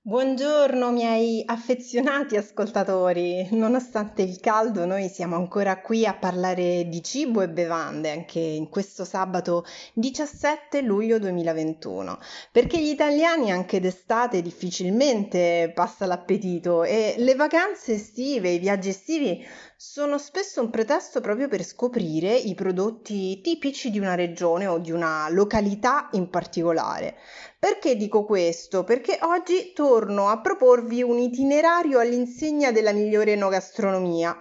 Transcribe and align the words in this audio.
Buongiorno 0.00 0.90
miei 0.90 1.42
affezionati 1.44 2.36
ascoltatori, 2.36 3.46
nonostante 3.50 4.22
il 4.22 4.40
caldo 4.40 4.86
noi 4.86 5.08
siamo 5.08 5.36
ancora 5.36 5.82
qui 5.82 6.06
a 6.06 6.14
parlare 6.14 6.88
di 6.88 7.02
cibo 7.02 7.42
e 7.42 7.48
bevande 7.50 8.10
anche 8.10 8.38
in 8.38 8.70
questo 8.70 9.04
sabato 9.04 9.66
17 9.94 10.80
luglio 10.80 11.18
2021, 11.18 12.18
perché 12.50 12.80
gli 12.80 12.88
italiani 12.88 13.50
anche 13.50 13.80
d'estate 13.80 14.40
difficilmente 14.40 15.72
passa 15.74 16.06
l'appetito 16.06 16.84
e 16.84 17.16
le 17.18 17.34
vacanze 17.34 17.94
estive, 17.94 18.50
i 18.50 18.58
viaggi 18.58 18.88
estivi 18.88 19.44
sono 19.80 20.18
spesso 20.18 20.60
un 20.60 20.70
pretesto 20.70 21.20
proprio 21.20 21.46
per 21.46 21.62
scoprire 21.62 22.34
i 22.34 22.56
prodotti 22.56 23.40
tipici 23.40 23.92
di 23.92 24.00
una 24.00 24.16
regione 24.16 24.66
o 24.66 24.78
di 24.78 24.90
una 24.90 25.28
località 25.30 26.08
in 26.14 26.30
particolare. 26.30 27.14
Perché 27.60 27.94
dico 27.94 28.24
questo? 28.24 28.82
Perché 28.82 29.20
oggi 29.22 29.72
torno 29.74 30.30
a 30.30 30.40
proporvi 30.40 31.00
un 31.04 31.20
itinerario 31.20 32.00
all'insegna 32.00 32.72
della 32.72 32.90
migliore 32.90 33.34
enogastronomia. 33.34 34.36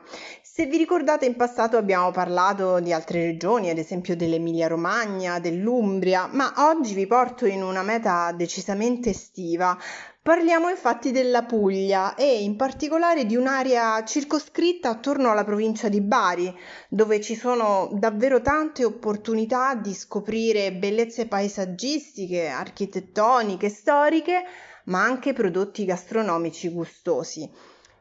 Se 0.58 0.66
vi 0.66 0.78
ricordate 0.78 1.28
in 1.28 1.36
passato 1.36 1.78
abbiamo 1.78 2.10
parlato 2.10 2.80
di 2.80 2.92
altre 2.92 3.22
regioni, 3.22 3.70
ad 3.70 3.78
esempio 3.78 4.16
dell'Emilia 4.16 4.68
Romagna, 4.68 5.38
dell'Umbria, 5.38 6.28
ma 6.32 6.52
oggi 6.72 6.96
vi 6.96 7.06
porto 7.06 7.46
in 7.46 7.62
una 7.62 7.84
meta 7.84 8.32
decisamente 8.32 9.12
estiva, 9.12 9.78
Parliamo 10.20 10.68
infatti 10.68 11.12
della 11.12 11.44
Puglia 11.44 12.16
e 12.16 12.42
in 12.42 12.56
particolare 12.56 13.28
di 13.28 13.36
un'area 13.36 14.04
circoscritta 14.04 14.90
attorno 14.90 15.30
alla 15.30 15.44
provincia 15.44 15.90
di 15.90 16.02
Bari, 16.02 16.52
dove 16.90 17.22
ci 17.22 17.36
sono 17.36 17.92
davvero 17.94 18.42
tante 18.42 18.84
opportunità 18.84 19.76
di 19.76 19.94
scoprire 19.94 20.74
bellezze 20.74 21.28
paesaggistiche, 21.28 22.48
architettoniche, 22.48 23.70
storiche, 23.70 24.44
ma 24.86 25.04
anche 25.04 25.34
prodotti 25.34 25.86
gastronomici 25.86 26.68
gustosi. 26.70 27.48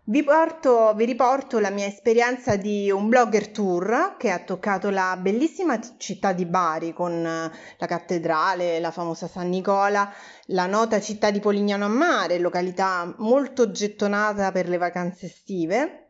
Vi, 0.08 0.22
porto, 0.22 0.94
vi 0.94 1.04
riporto 1.04 1.58
la 1.58 1.70
mia 1.70 1.86
esperienza 1.86 2.54
di 2.54 2.92
un 2.92 3.08
blogger 3.08 3.48
tour 3.48 4.14
che 4.16 4.30
ha 4.30 4.38
toccato 4.38 4.88
la 4.88 5.16
bellissima 5.20 5.80
città 5.96 6.32
di 6.32 6.46
Bari 6.46 6.92
con 6.92 7.12
eh, 7.12 7.50
la 7.76 7.86
cattedrale, 7.86 8.78
la 8.78 8.92
famosa 8.92 9.26
San 9.26 9.48
Nicola, 9.48 10.08
la 10.46 10.66
nota 10.66 11.00
città 11.00 11.32
di 11.32 11.40
Polignano 11.40 11.86
a 11.86 11.88
Mare, 11.88 12.38
località 12.38 13.12
molto 13.18 13.72
gettonata 13.72 14.52
per 14.52 14.68
le 14.68 14.78
vacanze 14.78 15.26
estive 15.26 16.05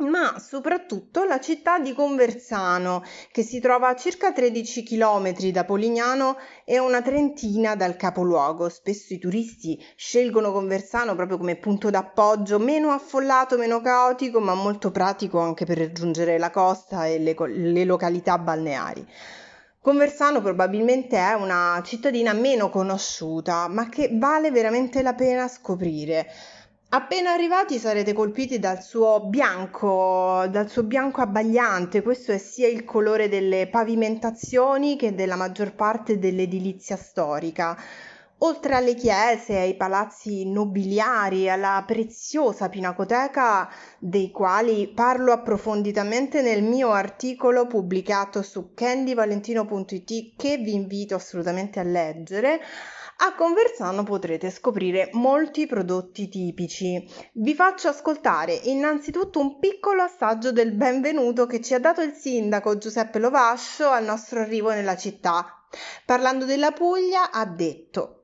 ma 0.00 0.38
soprattutto 0.38 1.24
la 1.24 1.40
città 1.40 1.78
di 1.78 1.92
Conversano, 1.92 3.02
che 3.30 3.42
si 3.42 3.60
trova 3.60 3.88
a 3.88 3.96
circa 3.96 4.32
13 4.32 4.82
km 4.82 5.32
da 5.50 5.64
Polignano 5.64 6.36
e 6.64 6.78
una 6.78 7.02
trentina 7.02 7.76
dal 7.76 7.96
capoluogo. 7.96 8.68
Spesso 8.68 9.14
i 9.14 9.18
turisti 9.18 9.82
scelgono 9.96 10.52
Conversano 10.52 11.14
proprio 11.14 11.38
come 11.38 11.56
punto 11.56 11.90
d'appoggio 11.90 12.58
meno 12.58 12.90
affollato, 12.90 13.56
meno 13.56 13.80
caotico, 13.80 14.40
ma 14.40 14.54
molto 14.54 14.90
pratico 14.90 15.38
anche 15.38 15.64
per 15.64 15.78
raggiungere 15.78 16.38
la 16.38 16.50
costa 16.50 17.06
e 17.06 17.18
le, 17.18 17.34
le 17.48 17.84
località 17.84 18.38
balneari. 18.38 19.06
Conversano 19.82 20.42
probabilmente 20.42 21.16
è 21.16 21.32
una 21.32 21.80
cittadina 21.82 22.34
meno 22.34 22.68
conosciuta, 22.68 23.66
ma 23.66 23.88
che 23.88 24.10
vale 24.12 24.50
veramente 24.50 25.00
la 25.00 25.14
pena 25.14 25.48
scoprire. 25.48 26.30
Appena 26.92 27.30
arrivati 27.32 27.78
sarete 27.78 28.12
colpiti 28.12 28.58
dal 28.58 28.82
suo 28.82 29.20
bianco, 29.20 30.46
dal 30.50 30.68
suo 30.68 30.82
bianco 30.82 31.20
abbagliante, 31.20 32.02
questo 32.02 32.32
è 32.32 32.38
sia 32.38 32.66
il 32.66 32.84
colore 32.84 33.28
delle 33.28 33.68
pavimentazioni 33.68 34.96
che 34.96 35.14
della 35.14 35.36
maggior 35.36 35.72
parte 35.74 36.18
dell'edilizia 36.18 36.96
storica. 36.96 37.76
Oltre 38.42 38.74
alle 38.74 38.94
chiese, 38.94 39.58
ai 39.58 39.76
palazzi 39.76 40.50
nobiliari, 40.50 41.50
alla 41.50 41.84
preziosa 41.86 42.70
pinacoteca, 42.70 43.68
dei 43.98 44.30
quali 44.30 44.88
parlo 44.88 45.32
approfonditamente 45.32 46.40
nel 46.40 46.62
mio 46.62 46.90
articolo 46.90 47.66
pubblicato 47.66 48.40
su 48.40 48.72
candyvalentino.it 48.72 50.36
che 50.36 50.56
vi 50.56 50.72
invito 50.72 51.14
assolutamente 51.16 51.80
a 51.80 51.82
leggere, 51.82 52.60
a 53.18 53.34
Conversano 53.34 54.04
potrete 54.04 54.48
scoprire 54.48 55.10
molti 55.12 55.66
prodotti 55.66 56.30
tipici. 56.30 57.06
Vi 57.34 57.54
faccio 57.54 57.88
ascoltare 57.88 58.54
innanzitutto 58.54 59.38
un 59.38 59.58
piccolo 59.58 60.00
assaggio 60.00 60.50
del 60.50 60.72
benvenuto 60.72 61.44
che 61.44 61.60
ci 61.60 61.74
ha 61.74 61.78
dato 61.78 62.00
il 62.00 62.14
sindaco 62.14 62.78
Giuseppe 62.78 63.18
Lovascio 63.18 63.90
al 63.90 64.04
nostro 64.04 64.40
arrivo 64.40 64.70
nella 64.70 64.96
città. 64.96 65.62
Parlando 66.06 66.46
della 66.46 66.72
Puglia 66.72 67.30
ha 67.30 67.44
detto 67.44 68.14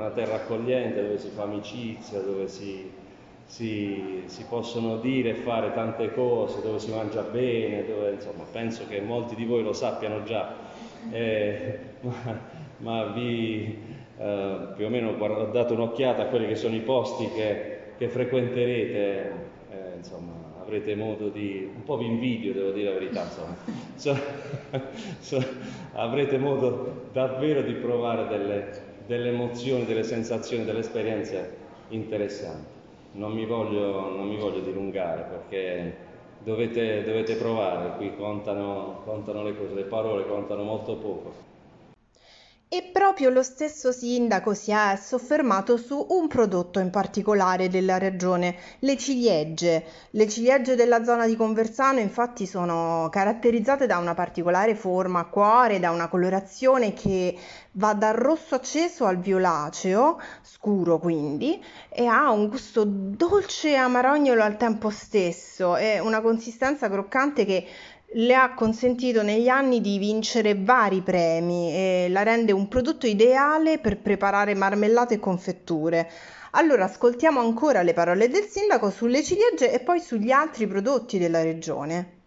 una 0.00 0.10
terra 0.10 0.36
accogliente 0.36 1.02
dove 1.02 1.18
si 1.18 1.28
fa 1.28 1.42
amicizia, 1.42 2.20
dove 2.20 2.48
si, 2.48 2.90
si, 3.44 4.22
si, 4.24 4.44
possono 4.48 4.96
dire 4.96 5.30
e 5.30 5.34
fare 5.34 5.72
tante 5.72 6.12
cose, 6.12 6.62
dove 6.62 6.78
si 6.78 6.90
mangia 6.90 7.22
bene, 7.22 7.86
dove 7.86 8.12
insomma 8.12 8.44
penso 8.50 8.86
che 8.88 9.00
molti 9.00 9.34
di 9.34 9.44
voi 9.44 9.62
lo 9.62 9.72
sappiano 9.72 10.22
già, 10.22 10.54
eh, 11.10 11.78
ma, 12.00 12.38
ma 12.78 13.04
vi, 13.12 13.78
eh, 14.18 14.56
più 14.74 14.86
o 14.86 14.88
meno 14.88 15.10
ho 15.10 15.44
dato 15.46 15.74
un'occhiata 15.74 16.22
a 16.22 16.26
quelli 16.26 16.46
che 16.46 16.56
sono 16.56 16.74
i 16.74 16.80
posti 16.80 17.28
che, 17.34 17.78
che 17.98 18.08
frequenterete, 18.08 19.32
eh, 19.70 19.96
insomma, 19.96 20.32
avrete 20.62 20.94
modo 20.94 21.28
di, 21.28 21.68
un 21.74 21.82
po' 21.82 21.96
vi 21.98 22.06
invidio 22.06 22.52
devo 22.52 22.70
dire 22.70 22.92
la 22.92 22.98
verità, 22.98 23.22
insomma, 23.22 23.56
so, 23.96 24.16
so, 25.18 25.44
avrete 25.92 26.38
modo 26.38 27.08
davvero 27.12 27.60
di 27.62 27.72
provare 27.72 28.28
delle, 28.28 28.89
delle 29.10 29.30
emozioni, 29.30 29.86
delle 29.86 30.04
sensazioni, 30.04 30.64
delle 30.64 30.78
esperienze 30.78 31.56
interessanti. 31.88 32.78
Non 33.14 33.32
mi 33.32 33.44
voglio, 33.44 34.08
non 34.08 34.28
mi 34.28 34.36
voglio 34.36 34.60
dilungare 34.60 35.22
perché 35.22 35.96
dovete, 36.44 37.02
dovete 37.02 37.34
provare, 37.34 37.96
qui 37.96 38.14
contano, 38.14 39.00
contano 39.04 39.42
le 39.42 39.56
cose, 39.56 39.74
le 39.74 39.82
parole 39.82 40.28
contano 40.28 40.62
molto 40.62 40.94
poco. 40.94 41.34
E 42.72 42.88
proprio 42.92 43.30
lo 43.30 43.42
stesso 43.42 43.90
sindaco 43.90 44.54
si 44.54 44.70
è 44.70 44.96
soffermato 44.96 45.76
su 45.76 46.06
un 46.10 46.28
prodotto 46.28 46.78
in 46.78 46.90
particolare 46.90 47.68
della 47.68 47.98
regione, 47.98 48.56
le 48.78 48.96
ciliegie. 48.96 49.84
Le 50.10 50.28
ciliegie 50.28 50.76
della 50.76 51.02
zona 51.02 51.26
di 51.26 51.34
Conversano 51.34 51.98
infatti 51.98 52.46
sono 52.46 53.08
caratterizzate 53.10 53.86
da 53.86 53.98
una 53.98 54.14
particolare 54.14 54.76
forma 54.76 55.18
a 55.18 55.24
cuore, 55.24 55.80
da 55.80 55.90
una 55.90 56.06
colorazione 56.06 56.92
che 56.92 57.36
va 57.72 57.92
dal 57.92 58.14
rosso 58.14 58.54
acceso 58.54 59.04
al 59.04 59.18
violaceo, 59.18 60.20
scuro 60.42 61.00
quindi, 61.00 61.60
e 61.88 62.06
ha 62.06 62.30
un 62.30 62.46
gusto 62.46 62.84
dolce 62.86 63.70
e 63.70 63.74
amarognolo 63.74 64.44
al 64.44 64.56
tempo 64.56 64.90
stesso 64.90 65.76
e 65.76 65.98
una 65.98 66.20
consistenza 66.20 66.88
croccante 66.88 67.44
che 67.44 67.66
le 68.14 68.34
ha 68.34 68.54
consentito 68.54 69.22
negli 69.22 69.48
anni 69.48 69.80
di 69.80 69.98
vincere 69.98 70.56
vari 70.56 71.00
premi 71.00 71.72
e 71.72 72.08
la 72.10 72.24
rende 72.24 72.50
un 72.50 72.66
prodotto 72.66 73.06
ideale 73.06 73.78
per 73.78 73.98
preparare 73.98 74.54
marmellate 74.54 75.14
e 75.14 75.20
confetture. 75.20 76.10
Allora 76.52 76.86
ascoltiamo 76.86 77.38
ancora 77.38 77.82
le 77.82 77.92
parole 77.92 78.28
del 78.28 78.42
sindaco 78.42 78.90
sulle 78.90 79.22
ciliegie 79.22 79.72
e 79.72 79.78
poi 79.78 80.00
sugli 80.00 80.32
altri 80.32 80.66
prodotti 80.66 81.18
della 81.18 81.42
regione. 81.42 82.18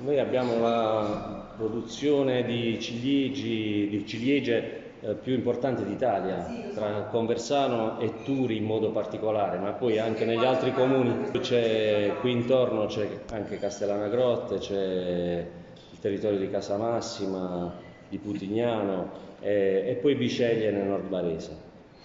Noi 0.00 0.20
abbiamo 0.20 0.60
la 0.60 1.52
produzione 1.56 2.44
di 2.44 2.78
ciliegie, 2.80 3.88
di 3.88 4.06
ciliegie 4.06 4.87
eh, 5.00 5.14
più 5.14 5.34
importante 5.34 5.84
d'Italia, 5.84 6.46
tra 6.74 7.08
Conversano 7.10 8.00
e 8.00 8.22
Turi 8.24 8.56
in 8.56 8.64
modo 8.64 8.90
particolare, 8.90 9.58
ma 9.58 9.72
poi 9.72 9.98
anche 9.98 10.24
negli 10.24 10.44
altri 10.44 10.72
comuni. 10.72 11.30
C'è, 11.38 12.14
qui 12.20 12.32
intorno 12.32 12.86
c'è 12.86 13.08
anche 13.32 13.58
Castellana 13.58 14.08
Grotte, 14.08 14.58
c'è 14.58 15.46
il 15.90 15.98
territorio 16.00 16.38
di 16.38 16.50
Casamassima, 16.50 17.72
di 18.08 18.18
Putignano 18.18 19.10
e, 19.40 19.84
e 19.86 19.98
poi 20.00 20.14
Biceglie 20.14 20.70
nel 20.70 20.86
nord 20.86 21.08
Barese. 21.08 21.56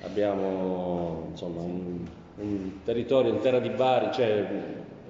Abbiamo 0.02 1.28
insomma, 1.30 1.62
un, 1.62 2.06
un 2.38 2.72
territorio 2.84 3.32
in 3.32 3.40
terra 3.40 3.60
di 3.60 3.70
Bari, 3.70 4.12
cioè 4.12 4.46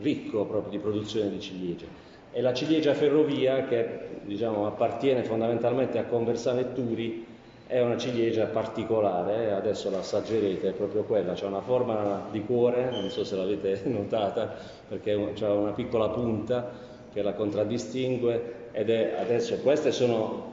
ricco 0.01 0.45
proprio 0.45 0.71
di 0.71 0.77
produzione 0.77 1.29
di 1.29 1.39
ciliegie. 1.39 1.87
E 2.31 2.41
la 2.41 2.53
ciliegia 2.53 2.93
ferrovia, 2.93 3.65
che 3.65 4.21
diciamo, 4.23 4.65
appartiene 4.65 5.23
fondamentalmente 5.23 5.97
a 5.97 6.05
Conversano 6.05 6.59
e 6.59 6.73
Turi, 6.73 7.25
è 7.67 7.81
una 7.81 7.97
ciliegia 7.97 8.45
particolare, 8.45 9.51
adesso 9.51 9.89
la 9.89 9.99
assaggerete, 9.99 10.69
è 10.69 10.73
proprio 10.73 11.03
quella, 11.03 11.33
c'è 11.33 11.45
una 11.45 11.61
forma 11.61 12.27
di 12.31 12.43
cuore, 12.43 12.89
non 12.91 13.09
so 13.09 13.23
se 13.23 13.35
l'avete 13.35 13.81
notata, 13.89 14.53
perché 14.87 15.31
c'è 15.33 15.49
una 15.49 15.71
piccola 15.71 16.09
punta 16.09 16.69
che 17.11 17.21
la 17.21 17.33
contraddistingue 17.33 18.69
ed 18.71 18.89
è 18.89 19.15
adesso 19.19 19.57
queste 19.57 19.91
sono 19.91 20.51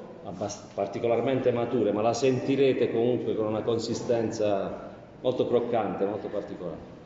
particolarmente 0.74 1.50
mature, 1.50 1.92
ma 1.92 2.02
la 2.02 2.12
sentirete 2.12 2.92
comunque 2.92 3.34
con 3.34 3.46
una 3.46 3.62
consistenza 3.62 4.88
molto 5.20 5.46
croccante, 5.46 6.04
molto 6.04 6.28
particolare. 6.28 6.98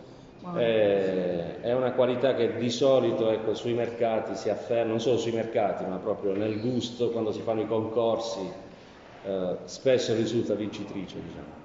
Eh, 0.57 1.61
è 1.63 1.73
una 1.73 1.93
qualità 1.93 2.35
che 2.35 2.57
di 2.57 2.69
solito 2.69 3.31
ecco, 3.31 3.55
sui 3.55 3.73
mercati 3.73 4.35
si 4.37 4.51
afferma, 4.51 4.91
non 4.91 5.01
solo 5.01 5.17
sui 5.17 5.33
mercati, 5.33 5.85
ma 5.87 5.97
proprio 5.97 6.35
nel 6.35 6.61
gusto, 6.61 7.11
quando 7.11 7.33
si 7.33 7.41
fanno 7.41 7.63
i 7.63 7.67
concorsi, 7.67 8.47
eh, 9.25 9.57
spesso 9.65 10.15
risulta 10.15 10.55
vincitrice. 10.55 11.17
Diciamo. 11.17 11.63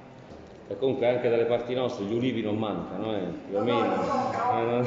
E 0.67 0.77
comunque 0.77 1.07
anche 1.07 1.29
dalle 1.29 1.45
parti 1.45 1.73
nostre 1.73 2.06
gli 2.06 2.13
ulivi 2.13 2.41
non 2.41 2.57
mancano, 2.57 3.15
eh, 3.15 3.21
più 3.47 3.57
o 3.57 3.63
meno. 3.63 3.94
Eh, 3.94 4.83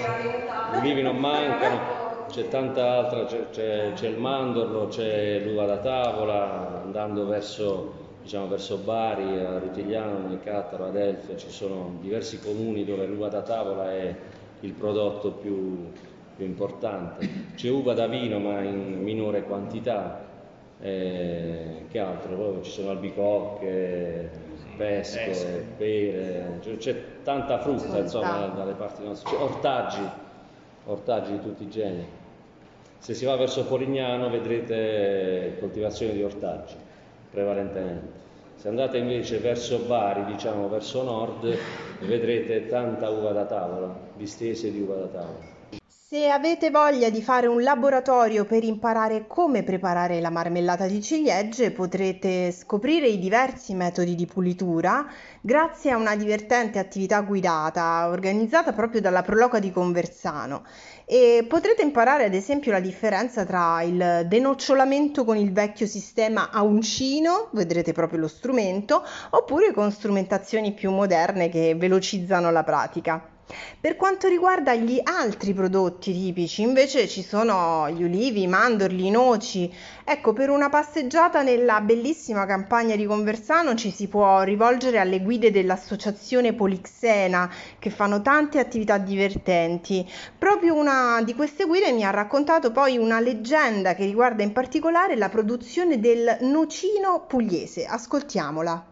gli 0.72 0.76
ulivi 0.78 1.02
non 1.02 1.16
mancano, 1.20 1.80
c'è 2.28 2.48
tanta 2.48 2.98
altra, 2.98 3.24
c'è, 3.24 3.50
c'è, 3.50 3.92
c'è 3.94 4.06
il 4.06 4.18
mandorlo, 4.18 4.86
c'è 4.86 5.40
l'uva 5.40 5.66
da 5.66 5.78
tavola, 5.78 6.82
andando 6.84 7.26
verso 7.26 8.00
diciamo, 8.22 8.48
verso 8.48 8.76
Bari, 8.76 9.44
a 9.44 9.58
Rutigliano, 9.58 10.28
nel 10.28 10.40
Cattaro, 10.42 10.86
ad 10.86 10.96
Elfia, 10.96 11.36
ci 11.36 11.50
sono 11.50 11.98
diversi 12.00 12.38
comuni 12.38 12.84
dove 12.84 13.04
l'uva 13.06 13.28
da 13.28 13.42
tavola 13.42 13.90
è 13.90 14.14
il 14.60 14.72
prodotto 14.72 15.32
più, 15.32 15.90
più 16.36 16.46
importante. 16.46 17.28
C'è 17.56 17.68
uva 17.68 17.94
da 17.94 18.06
vino 18.06 18.38
ma 18.38 18.60
in 18.60 19.02
minore 19.02 19.42
quantità, 19.42 20.30
eh, 20.82 21.86
che 21.88 21.98
altro? 21.98 22.34
Poi 22.34 22.62
ci 22.62 22.70
sono 22.70 22.90
albicocche, 22.90 24.30
pesche, 24.76 25.64
pere, 25.76 26.58
c'è, 26.60 26.76
c'è 26.76 27.02
tanta 27.22 27.58
frutta 27.60 27.98
insomma 27.98 28.46
dalle 28.48 28.74
parti 28.74 29.04
nostre, 29.04 29.30
c'è 29.30 29.40
ortaggi, 29.40 30.02
ortaggi 30.86 31.32
di 31.32 31.40
tutti 31.40 31.62
i 31.62 31.70
generi. 31.70 32.20
Se 32.98 33.14
si 33.14 33.24
va 33.24 33.36
verso 33.36 33.64
Polignano 33.64 34.28
vedrete 34.28 35.56
coltivazione 35.60 36.12
di 36.12 36.22
ortaggi 36.22 36.74
prevalentemente. 37.30 38.20
Se 38.56 38.68
andate 38.68 38.98
invece 38.98 39.38
verso 39.38 39.78
Bari, 39.78 40.24
diciamo 40.24 40.68
verso 40.68 41.02
nord, 41.02 41.56
vedrete 42.00 42.66
tanta 42.68 43.08
uva 43.08 43.32
da 43.32 43.44
tavola, 43.44 43.92
distese 44.14 44.70
di 44.70 44.80
uva 44.80 44.94
da 44.94 45.06
tavola. 45.06 45.81
Se 46.12 46.28
avete 46.28 46.68
voglia 46.68 47.08
di 47.08 47.22
fare 47.22 47.46
un 47.46 47.62
laboratorio 47.62 48.44
per 48.44 48.64
imparare 48.64 49.26
come 49.26 49.62
preparare 49.62 50.20
la 50.20 50.28
marmellata 50.28 50.84
di 50.84 51.00
ciliegie, 51.00 51.70
potrete 51.70 52.52
scoprire 52.52 53.06
i 53.06 53.18
diversi 53.18 53.72
metodi 53.72 54.14
di 54.14 54.26
pulitura 54.26 55.06
grazie 55.40 55.90
a 55.90 55.96
una 55.96 56.14
divertente 56.14 56.78
attività 56.78 57.22
guidata 57.22 58.08
organizzata 58.10 58.74
proprio 58.74 59.00
dalla 59.00 59.22
Proloca 59.22 59.58
di 59.58 59.72
Conversano 59.72 60.66
e 61.06 61.46
potrete 61.48 61.80
imparare 61.80 62.24
ad 62.26 62.34
esempio 62.34 62.72
la 62.72 62.80
differenza 62.80 63.46
tra 63.46 63.80
il 63.80 64.26
denocciolamento 64.28 65.24
con 65.24 65.38
il 65.38 65.50
vecchio 65.50 65.86
sistema 65.86 66.50
a 66.50 66.60
uncino, 66.60 67.48
vedrete 67.52 67.92
proprio 67.94 68.18
lo 68.18 68.28
strumento, 68.28 69.02
oppure 69.30 69.72
con 69.72 69.90
strumentazioni 69.90 70.74
più 70.74 70.90
moderne 70.90 71.48
che 71.48 71.74
velocizzano 71.74 72.50
la 72.50 72.64
pratica. 72.64 73.28
Per 73.80 73.96
quanto 73.96 74.28
riguarda 74.28 74.74
gli 74.74 75.00
altri 75.02 75.52
prodotti 75.52 76.12
tipici, 76.12 76.62
invece 76.62 77.08
ci 77.08 77.22
sono 77.22 77.88
gli 77.90 78.02
ulivi, 78.02 78.42
i 78.42 78.46
mandorli, 78.46 79.06
i 79.06 79.10
noci. 79.10 79.72
Ecco, 80.04 80.32
per 80.32 80.50
una 80.50 80.68
passeggiata 80.68 81.42
nella 81.42 81.80
bellissima 81.80 82.46
campagna 82.46 82.96
di 82.96 83.04
Conversano 83.04 83.74
ci 83.74 83.90
si 83.90 84.08
può 84.08 84.42
rivolgere 84.42 84.98
alle 84.98 85.20
guide 85.20 85.50
dell'associazione 85.50 86.52
Polixena 86.52 87.50
che 87.78 87.90
fanno 87.90 88.22
tante 88.22 88.58
attività 88.58 88.98
divertenti. 88.98 90.08
Proprio 90.38 90.74
una 90.74 91.20
di 91.22 91.34
queste 91.34 91.64
guide 91.64 91.92
mi 91.92 92.04
ha 92.04 92.10
raccontato 92.10 92.72
poi 92.72 92.98
una 92.98 93.20
leggenda 93.20 93.94
che 93.94 94.04
riguarda 94.04 94.42
in 94.42 94.52
particolare 94.52 95.16
la 95.16 95.28
produzione 95.28 95.98
del 95.98 96.38
nocino 96.40 97.24
pugliese. 97.26 97.84
Ascoltiamola. 97.84 98.91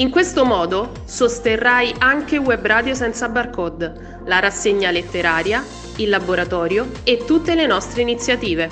In 0.00 0.08
questo 0.08 0.46
modo 0.46 1.02
sosterrai 1.04 1.94
anche 1.98 2.38
Web 2.38 2.64
Radio 2.64 2.94
senza 2.94 3.28
barcode 3.28 4.22
la 4.24 4.38
rassegna 4.38 4.90
letteraria, 4.90 5.62
il 5.96 6.08
laboratorio 6.08 6.90
e 7.04 7.26
tutte 7.26 7.54
le 7.54 7.66
nostre 7.66 8.00
iniziative. 8.00 8.70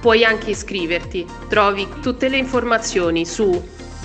Puoi 0.00 0.24
anche 0.24 0.50
iscriverti, 0.50 1.24
trovi 1.48 1.86
tutte 2.02 2.28
le 2.28 2.38
informazioni 2.38 3.24
su 3.24 3.48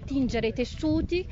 tingere 0.04 0.49
i 0.49 0.52
tessuti, 0.52 1.26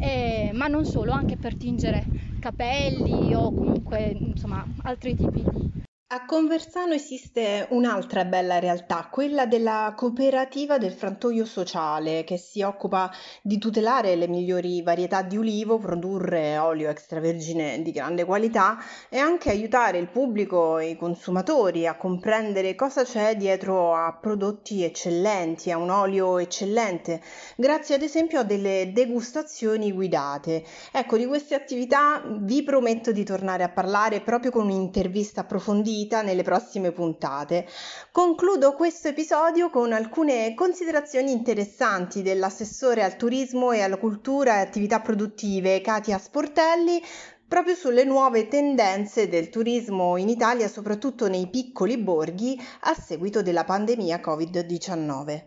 e, 0.00 0.50
ma 0.52 0.66
non 0.66 0.84
solo, 0.84 1.12
anche 1.12 1.36
per 1.36 1.56
tingere 1.56 2.04
capelli 2.46 3.34
o 3.34 3.50
comunque 3.52 4.16
insomma 4.20 4.64
altri 4.82 5.16
tipi 5.16 5.42
di 5.42 5.75
a 6.08 6.24
Conversano 6.24 6.92
esiste 6.94 7.66
un'altra 7.70 8.24
bella 8.24 8.60
realtà, 8.60 9.08
quella 9.10 9.44
della 9.44 9.92
cooperativa 9.96 10.78
del 10.78 10.92
frantoio 10.92 11.44
sociale, 11.44 12.22
che 12.22 12.36
si 12.36 12.62
occupa 12.62 13.10
di 13.42 13.58
tutelare 13.58 14.14
le 14.14 14.28
migliori 14.28 14.82
varietà 14.82 15.22
di 15.22 15.36
ulivo, 15.36 15.78
produrre 15.78 16.58
olio 16.58 16.90
extravergine 16.90 17.82
di 17.82 17.90
grande 17.90 18.24
qualità 18.24 18.78
e 19.08 19.18
anche 19.18 19.50
aiutare 19.50 19.98
il 19.98 20.08
pubblico 20.08 20.78
e 20.78 20.90
i 20.90 20.96
consumatori 20.96 21.88
a 21.88 21.96
comprendere 21.96 22.76
cosa 22.76 23.02
c'è 23.02 23.34
dietro 23.34 23.92
a 23.96 24.16
prodotti 24.16 24.84
eccellenti, 24.84 25.72
a 25.72 25.76
un 25.76 25.90
olio 25.90 26.38
eccellente, 26.38 27.20
grazie 27.56 27.96
ad 27.96 28.02
esempio 28.02 28.38
a 28.38 28.44
delle 28.44 28.92
degustazioni 28.92 29.90
guidate. 29.90 30.64
Ecco, 30.92 31.16
di 31.16 31.26
queste 31.26 31.56
attività 31.56 32.22
vi 32.42 32.62
prometto 32.62 33.10
di 33.10 33.24
tornare 33.24 33.64
a 33.64 33.70
parlare 33.70 34.20
proprio 34.20 34.52
con 34.52 34.66
un'intervista 34.66 35.40
approfondita 35.40 35.94
vita 35.96 36.20
nelle 36.20 36.42
prossime 36.42 36.92
puntate. 36.92 37.66
Concludo 38.12 38.74
questo 38.74 39.08
episodio 39.08 39.70
con 39.70 39.92
alcune 39.92 40.54
considerazioni 40.54 41.32
interessanti 41.32 42.20
dell'assessore 42.20 43.02
al 43.02 43.16
turismo 43.16 43.72
e 43.72 43.80
alla 43.80 43.96
cultura 43.96 44.56
e 44.56 44.60
attività 44.60 45.00
produttive 45.00 45.80
Katia 45.80 46.18
Sportelli 46.18 47.02
proprio 47.48 47.74
sulle 47.74 48.04
nuove 48.04 48.48
tendenze 48.48 49.28
del 49.28 49.48
turismo 49.48 50.16
in 50.16 50.28
Italia, 50.28 50.68
soprattutto 50.68 51.28
nei 51.28 51.46
piccoli 51.46 51.96
borghi, 51.96 52.60
a 52.80 52.92
seguito 52.92 53.40
della 53.40 53.64
pandemia 53.64 54.20
Covid-19. 54.20 55.42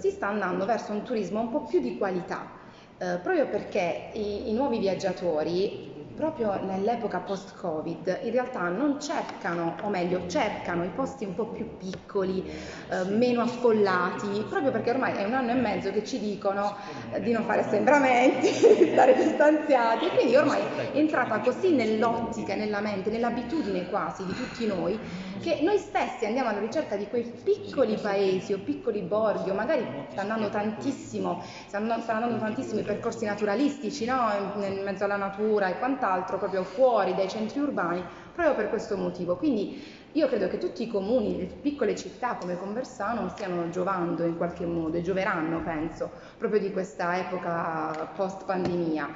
Si 0.00 0.10
sta 0.10 0.28
andando 0.28 0.64
verso 0.64 0.92
un 0.92 1.02
turismo 1.02 1.40
un 1.40 1.50
po' 1.50 1.64
più 1.64 1.80
di 1.80 1.98
qualità, 1.98 2.50
eh, 2.96 3.18
proprio 3.22 3.46
perché 3.48 4.10
i, 4.14 4.48
i 4.48 4.54
nuovi 4.54 4.78
viaggiatori 4.78 6.01
proprio 6.22 6.54
nell'epoca 6.62 7.18
post-Covid 7.18 8.20
in 8.22 8.30
realtà 8.30 8.68
non 8.68 9.00
cercano, 9.00 9.74
o 9.82 9.88
meglio 9.88 10.28
cercano 10.28 10.84
i 10.84 10.90
posti 10.90 11.24
un 11.24 11.34
po' 11.34 11.46
più 11.46 11.76
piccoli, 11.76 12.48
eh, 12.48 13.02
meno 13.10 13.40
affollati, 13.40 14.46
proprio 14.48 14.70
perché 14.70 14.90
ormai 14.90 15.16
è 15.16 15.24
un 15.24 15.34
anno 15.34 15.50
e 15.50 15.54
mezzo 15.54 15.90
che 15.90 16.04
ci 16.04 16.20
dicono 16.20 16.76
eh, 17.10 17.20
di 17.20 17.32
non 17.32 17.42
fare 17.42 17.62
assembramenti, 17.62 18.46
di 18.78 18.90
stare 18.92 19.16
distanziati. 19.16 20.06
E 20.06 20.10
quindi 20.10 20.36
ormai 20.36 20.60
è 20.92 20.96
entrata 20.96 21.40
così 21.40 21.74
nell'ottica, 21.74 22.54
nella 22.54 22.80
mente, 22.80 23.10
nell'abitudine 23.10 23.88
quasi 23.88 24.24
di 24.24 24.32
tutti 24.32 24.64
noi 24.64 25.00
che 25.42 25.58
noi 25.60 25.76
stessi 25.76 26.24
andiamo 26.24 26.50
alla 26.50 26.60
ricerca 26.60 26.94
di 26.96 27.08
quei 27.08 27.24
piccoli 27.24 27.96
paesi 27.96 28.52
o 28.52 28.58
piccoli 28.58 29.02
borghi 29.02 29.50
o 29.50 29.54
magari 29.54 29.84
sta 30.10 30.20
andando 30.22 30.48
tantissimo, 30.48 31.42
stanno, 31.66 32.00
stanno 32.00 32.24
andando 32.24 32.44
tantissimo 32.44 32.78
i 32.78 32.84
percorsi 32.84 33.24
naturalistici 33.24 34.04
no? 34.04 34.30
in 34.60 34.82
mezzo 34.84 35.02
alla 35.04 35.16
natura 35.16 35.68
e 35.68 35.78
quant'altro, 35.78 36.11
proprio 36.20 36.62
fuori 36.62 37.14
dai 37.14 37.28
centri 37.28 37.60
urbani, 37.60 38.02
proprio 38.34 38.54
per 38.54 38.68
questo 38.68 38.96
motivo. 38.96 39.36
Quindi 39.36 39.82
io 40.12 40.28
credo 40.28 40.48
che 40.48 40.58
tutti 40.58 40.82
i 40.82 40.88
comuni, 40.88 41.38
le 41.38 41.44
piccole 41.46 41.96
città 41.96 42.34
come 42.34 42.58
Conversano 42.58 43.28
stiano 43.30 43.70
giovando 43.70 44.24
in 44.24 44.36
qualche 44.36 44.66
modo 44.66 44.98
e 44.98 45.02
gioveranno, 45.02 45.62
penso, 45.62 46.10
proprio 46.36 46.60
di 46.60 46.70
questa 46.70 47.18
epoca 47.18 48.10
post 48.14 48.44
pandemia. 48.44 49.08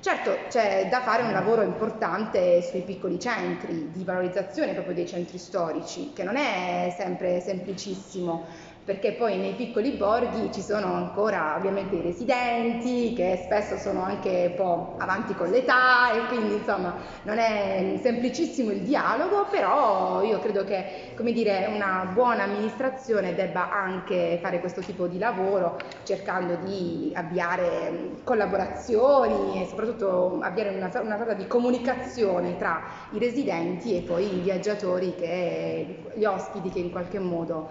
Certo, 0.00 0.30
c'è 0.48 0.88
da 0.90 1.02
fare 1.02 1.22
un 1.22 1.30
lavoro 1.30 1.60
importante 1.60 2.62
sui 2.62 2.80
piccoli 2.80 3.20
centri, 3.20 3.90
di 3.92 4.02
valorizzazione 4.02 4.72
proprio 4.72 4.94
dei 4.94 5.06
centri 5.06 5.36
storici, 5.36 6.12
che 6.14 6.22
non 6.22 6.36
è 6.36 6.94
sempre 6.96 7.40
semplicissimo 7.40 8.46
perché 8.84 9.12
poi 9.12 9.36
nei 9.36 9.52
piccoli 9.52 9.90
borghi 9.92 10.50
ci 10.52 10.62
sono 10.62 10.94
ancora 10.94 11.54
ovviamente 11.56 11.96
i 11.96 12.00
residenti 12.00 13.12
che 13.12 13.38
spesso 13.44 13.76
sono 13.76 14.02
anche 14.02 14.46
un 14.50 14.54
po' 14.54 14.94
avanti 14.98 15.34
con 15.34 15.50
l'età 15.50 16.12
e 16.12 16.26
quindi 16.26 16.54
insomma 16.54 16.94
non 17.22 17.38
è 17.38 17.98
semplicissimo 18.00 18.70
il 18.70 18.80
dialogo, 18.80 19.46
però 19.50 20.22
io 20.22 20.38
credo 20.38 20.64
che 20.64 21.12
come 21.14 21.32
dire, 21.32 21.68
una 21.72 22.10
buona 22.12 22.44
amministrazione 22.44 23.34
debba 23.34 23.70
anche 23.70 24.38
fare 24.40 24.60
questo 24.60 24.80
tipo 24.80 25.06
di 25.06 25.18
lavoro 25.18 25.76
cercando 26.04 26.56
di 26.56 27.12
avviare 27.14 28.18
collaborazioni 28.24 29.60
e 29.60 29.66
soprattutto 29.66 30.38
avviare 30.40 30.70
una, 30.70 30.90
una 31.02 31.16
sorta 31.16 31.34
di 31.34 31.46
comunicazione 31.46 32.56
tra 32.56 32.82
i 33.10 33.18
residenti 33.18 33.96
e 33.96 34.00
poi 34.00 34.38
i 34.38 34.40
viaggiatori, 34.40 35.14
che, 35.14 36.04
gli 36.14 36.24
ospiti 36.24 36.70
che 36.70 36.78
in 36.78 36.90
qualche 36.90 37.18
modo 37.18 37.70